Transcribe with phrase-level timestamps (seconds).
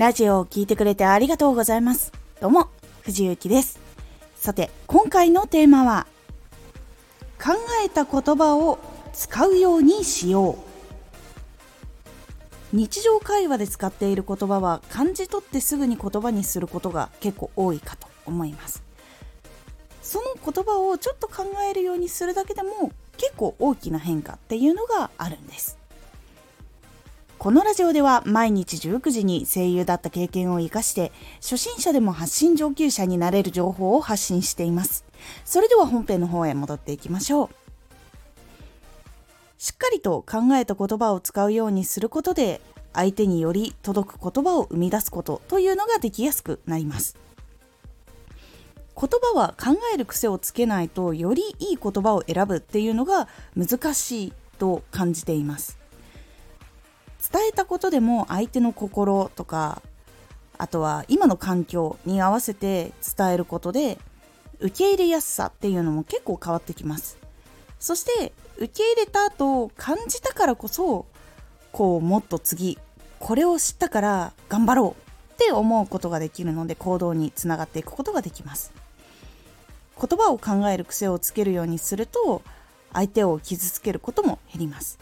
[0.00, 2.10] ラジオを聴いてくれてありがとうございます。
[2.40, 2.70] どうも、
[3.02, 3.78] 藤幸です。
[4.34, 6.06] さて、今回のテーマは、
[7.38, 7.52] 考
[7.84, 8.78] えた言葉を
[9.12, 10.52] 使うようにしよ
[12.72, 12.76] う。
[12.76, 18.82] 日常会話で使っている言葉は感じ取ってすぐに言葉にすることが結構多いかと思います。
[20.00, 25.79] その言葉をちょっと考えるようにするだけでも結構大きな変化っていうのがあるんです。
[27.40, 35.06] このラジオでは毎日19時に声優だった経験を活かして初心者でも発信上級者になれる情報を発信しています。
[35.46, 37.48] それでは本編の方へ戻っていきましょう。
[39.56, 42.60] しっかりと考えた言葉を使うようにすることで
[42.92, 47.16] 相手により届く言葉を生み出すことというのができやすくなります。
[48.94, 55.79] 言葉は考える癖をつけないとよりいい言葉を選ぶっていうのが難しいと感じています。
[57.20, 59.82] 伝えたことでも相手の心とか
[60.58, 63.98] あとは今の環境に合わせて伝えることで
[64.58, 67.18] 受け入れやすさっていうのも結構変わってきます。
[67.78, 71.06] そして受け入れた後感じたからこそ
[71.72, 72.78] こうもっと次
[73.18, 78.72] これを知ったから頑張ろうって思うことができるので行動につながっていくことができます。
[79.98, 82.42] 言葉を考える癖をつけるようにすると
[82.92, 84.98] 相手を傷つけることも減ります。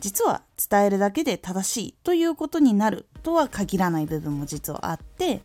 [0.00, 5.42] 実は伝えるだけで正しいということになるとは限らない部分も実はあって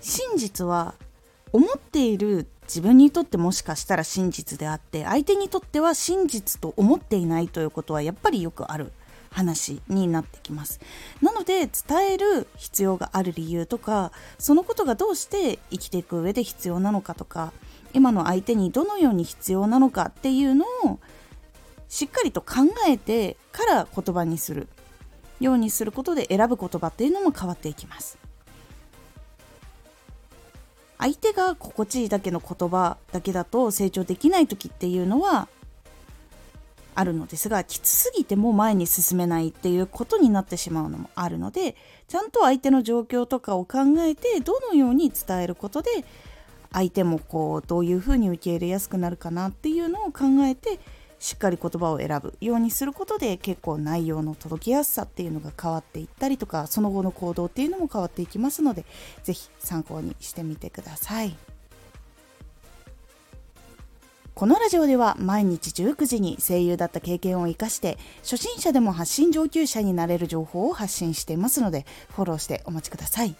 [0.00, 0.94] 真実は
[1.52, 8.92] 思っている自分にとってもしかしたら真実であって相手にとっては真実と思っていないということはやっぱりよくある
[9.30, 10.80] 話になってきます。
[11.20, 17.52] なので伝える必要がある理由とかそのことがどうして生きていく上で必要なのかとか
[17.92, 20.98] 今の相手にどのように必要なのかっていうのを
[21.96, 24.68] しっかりと考えてから言葉にする。
[25.40, 28.18] ようにすることで選ぶ言葉っていうのも変わっていきます。
[30.98, 35.48] 相手が心地いいだけの言葉だけだと成長できない時っていうのは
[36.94, 41.76] あるのですがきつすぎても前に進めないっていうことになってしまうのもあるので
[42.08, 45.90] ちゃんと相手の状況とかを考えてどのように伝えることで
[46.72, 50.78] 相手もこうどういうふうに受け入れやすくなるかなっていうのを考えて
[51.18, 58.84] しっかり言葉を選ぶようにすることで結構内容の届きやすさっていうのが変わっていったりとかその後の行動っていうのも変わっていきますので
[59.24, 61.36] 是非参考にしてみてください。
[64.36, 73.34] このラジオでは毎日19時に声優だった経験を生かして初心者でも発信上級者になれる情報を発信していますのでフォローしてお待ちください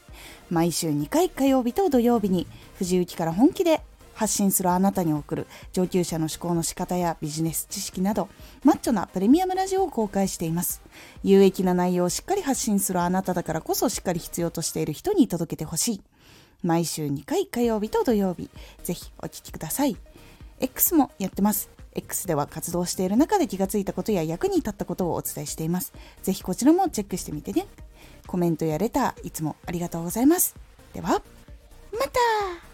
[0.48, 2.46] 毎週2回火曜日と土曜日に
[2.78, 3.82] 藤雪から本気で
[4.16, 8.28] 発信するあなたに送る上級者の思考の仕方やビジネス知識など
[8.64, 10.80] マッチョなプレミアムラジオを公開しています。
[11.22, 16.02] 有益な内容をしっかり発信するあなただからこそしっかり必要としている人に届けてほしい。
[16.62, 18.50] 毎週2回火曜日と土曜日
[18.82, 19.96] ぜひお聴きください。
[20.60, 21.70] X もやってます。
[21.94, 25.92] X では活動している中で気がついたことや役に立ったことをお伝えしています。
[26.22, 27.66] ぜひこちらもチェックしてみてね。
[28.26, 30.56] コメントやレターいつもありがとうございます。
[30.94, 31.22] では
[31.92, 32.65] また!